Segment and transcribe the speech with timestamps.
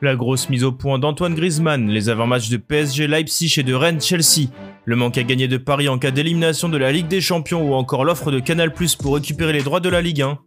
[0.00, 4.00] La grosse mise au point d'Antoine Griezmann, les avant-matchs de PSG Leipzig et de Rennes
[4.00, 4.48] Chelsea,
[4.84, 7.74] le manque à gagner de Paris en cas d'élimination de la Ligue des Champions ou
[7.74, 10.38] encore l'offre de Canal Plus pour récupérer les droits de la Ligue 1.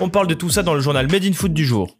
[0.00, 1.96] On parle de tout ça dans le journal Made in Foot du jour.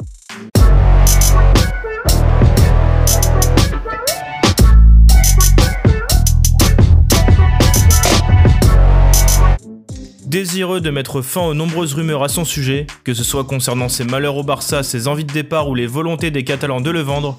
[10.28, 14.04] Désireux de mettre fin aux nombreuses rumeurs à son sujet, que ce soit concernant ses
[14.04, 17.38] malheurs au Barça, ses envies de départ ou les volontés des Catalans de le vendre,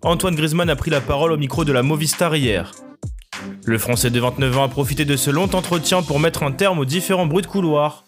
[0.00, 2.72] Antoine Griezmann a pris la parole au micro de la Movistar hier.
[3.66, 6.78] Le Français de 29 ans a profité de ce long entretien pour mettre un terme
[6.78, 8.04] aux différents bruits de couloir,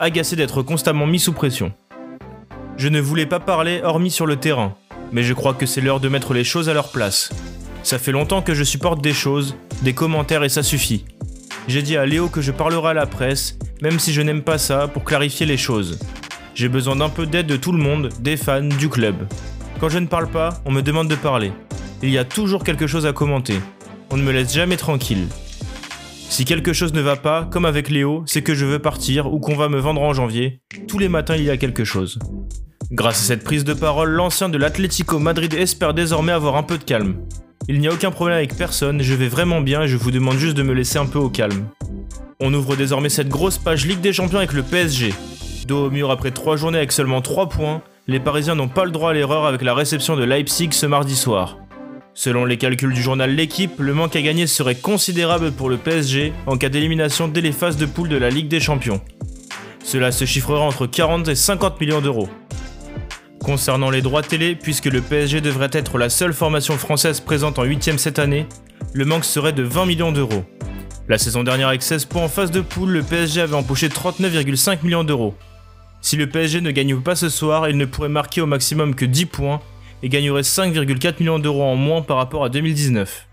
[0.00, 1.72] agacé d'être constamment mis sous pression.
[2.76, 4.74] Je ne voulais pas parler hormis sur le terrain,
[5.12, 7.30] mais je crois que c'est l'heure de mettre les choses à leur place.
[7.84, 11.04] Ça fait longtemps que je supporte des choses, des commentaires et ça suffit.
[11.68, 14.58] J'ai dit à Léo que je parlerai à la presse, même si je n'aime pas
[14.58, 15.98] ça, pour clarifier les choses.
[16.54, 19.16] J'ai besoin d'un peu d'aide de tout le monde, des fans, du club.
[19.80, 21.52] Quand je ne parle pas, on me demande de parler.
[22.02, 23.58] Il y a toujours quelque chose à commenter.
[24.10, 25.26] On ne me laisse jamais tranquille.
[26.28, 29.40] Si quelque chose ne va pas, comme avec Léo, c'est que je veux partir ou
[29.40, 30.60] qu'on va me vendre en janvier.
[30.86, 32.18] Tous les matins, il y a quelque chose.
[32.90, 36.76] Grâce à cette prise de parole, l'ancien de l'Atlético Madrid espère désormais avoir un peu
[36.76, 37.16] de calme.
[37.68, 40.38] Il n'y a aucun problème avec personne, je vais vraiment bien et je vous demande
[40.38, 41.66] juste de me laisser un peu au calme.
[42.42, 45.12] On ouvre désormais cette grosse page Ligue des Champions avec le PSG.
[45.66, 48.90] Dos au mur après 3 journées avec seulement 3 points, les Parisiens n'ont pas le
[48.90, 51.58] droit à l'erreur avec la réception de Leipzig ce mardi soir.
[52.14, 56.32] Selon les calculs du journal L'équipe, le manque à gagner serait considérable pour le PSG
[56.46, 59.02] en cas d'élimination dès les phases de poule de la Ligue des Champions.
[59.84, 62.30] Cela se chiffrera entre 40 et 50 millions d'euros.
[63.44, 67.64] Concernant les droits télé, puisque le PSG devrait être la seule formation française présente en
[67.64, 68.46] 8ème cette année,
[68.94, 70.44] le manque serait de 20 millions d'euros.
[71.10, 74.84] La saison dernière avec 16 points en phase de poule, le PSG avait empoché 39,5
[74.84, 75.34] millions d'euros.
[76.00, 79.04] Si le PSG ne gagne pas ce soir, il ne pourrait marquer au maximum que
[79.04, 79.60] 10 points
[80.04, 83.26] et gagnerait 5,4 millions d'euros en moins par rapport à 2019.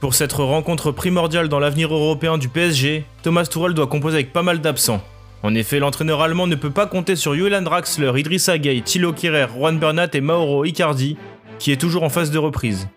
[0.00, 4.42] Pour cette rencontre primordiale dans l'avenir européen du PSG, Thomas Tuchel doit composer avec pas
[4.42, 5.04] mal d'absents.
[5.42, 9.48] En effet, l'entraîneur allemand ne peut pas compter sur Julian Draxler, Idrissa Gueye, Thilo Kerrer,
[9.54, 11.18] Juan Bernat et Mauro Icardi,
[11.58, 12.88] qui est toujours en phase de reprise.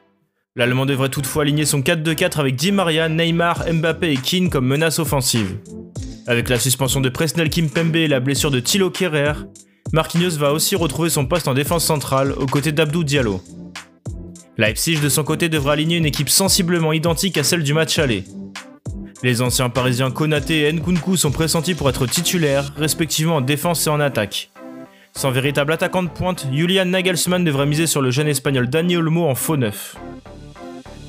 [0.56, 5.00] L'Allemand devrait toutefois aligner son 4-2-4 avec Di Maria, Neymar, Mbappé et Keane comme menace
[5.00, 5.58] offensive.
[6.28, 9.34] Avec la suspension de Presnel Kimpembe et la blessure de Thilo Kerrer,
[9.94, 13.42] Marquinhos va aussi retrouver son poste en défense centrale aux côtés d'Abdou Diallo.
[14.58, 18.26] Leipzig de son côté devra aligner une équipe sensiblement identique à celle du match aller,
[19.24, 23.90] les anciens parisiens Konaté et Nkunku sont pressentis pour être titulaires, respectivement en défense et
[23.92, 24.50] en attaque.
[25.14, 29.28] Sans véritable attaquant de pointe, Julian Nagelsmann devrait miser sur le jeune espagnol Dani Olmo
[29.28, 29.96] en faux neuf.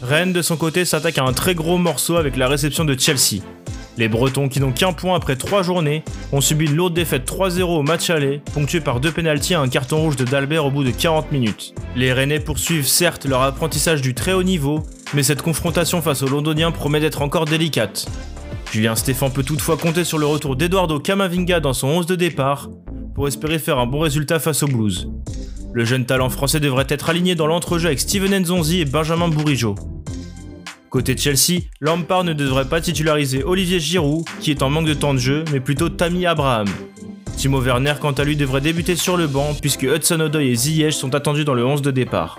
[0.03, 3.41] Rennes de son côté s'attaque à un très gros morceau avec la réception de Chelsea.
[3.97, 6.03] Les Bretons, qui n'ont qu'un point après trois journées,
[6.33, 9.69] ont subi une lourde défaite 3-0 au match aller, ponctué par deux pénalties et un
[9.69, 11.73] carton rouge de Dalbert au bout de 40 minutes.
[11.95, 14.83] Les Rennais poursuivent certes leur apprentissage du très haut niveau,
[15.15, 18.07] mais cette confrontation face aux Londoniens promet d'être encore délicate.
[18.73, 22.71] Julien Stéphan peut toutefois compter sur le retour d'Eduardo Camavinga dans son 11 de départ,
[23.15, 25.09] pour espérer faire un bon résultat face aux Blues.
[25.75, 29.75] Le jeune talent français devrait être aligné dans l'entrejeu avec Steven Nzonzi et Benjamin Bourigeau.
[30.91, 35.15] Côté Chelsea, Lampard ne devrait pas titulariser Olivier Giroud, qui est en manque de temps
[35.15, 36.69] de jeu, mais plutôt Tammy Abraham.
[37.39, 40.93] Timo Werner, quant à lui, devrait débuter sur le banc, puisque Hudson Odoi et Ziyech
[40.93, 42.39] sont attendus dans le 11 de départ.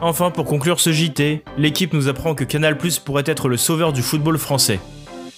[0.00, 3.92] Enfin, pour conclure ce JT, l'équipe nous apprend que Canal Plus pourrait être le sauveur
[3.92, 4.80] du football français.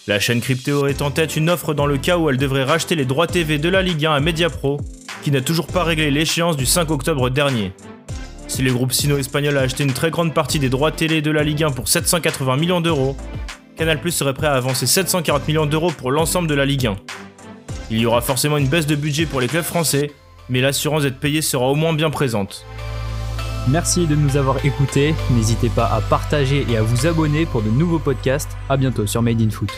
[0.06, 2.94] La chaîne Cryptéo est en tête une offre dans le cas où elle devrait racheter
[2.94, 4.81] les droits TV de la Ligue 1 à Mediapro,
[5.25, 7.73] qui n'a toujours pas réglé l'échéance du 5 octobre dernier.
[8.47, 11.43] Si le groupe sino-espagnol a acheté une très grande partie des droits télé de la
[11.43, 13.17] Ligue 1 pour 780 millions d'euros,
[13.79, 16.97] Canal Plus serait prêt à avancer 740 millions d'euros pour l'ensemble de la Ligue 1.
[17.91, 20.11] Il y aura forcément une baisse de budget pour les clubs français,
[20.51, 22.67] mais l'assurance d'être payé sera au moins bien présente.
[23.69, 25.15] Merci de nous avoir écoutés.
[25.31, 28.51] N'hésitez pas à partager et à vous abonner pour de nouveaux podcasts.
[28.69, 29.73] A bientôt sur Made in Foot.